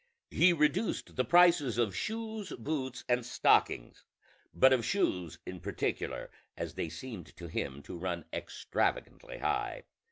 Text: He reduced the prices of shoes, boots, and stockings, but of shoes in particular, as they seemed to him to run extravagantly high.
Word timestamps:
He 0.31 0.51
reduced 0.51 1.15
the 1.15 1.23
prices 1.23 1.77
of 1.77 1.95
shoes, 1.95 2.53
boots, 2.57 3.03
and 3.07 3.23
stockings, 3.23 4.03
but 4.51 4.73
of 4.73 4.83
shoes 4.83 5.37
in 5.45 5.59
particular, 5.59 6.31
as 6.57 6.73
they 6.73 6.89
seemed 6.89 7.37
to 7.37 7.45
him 7.47 7.83
to 7.83 7.99
run 7.99 8.25
extravagantly 8.33 9.37
high. 9.37 9.83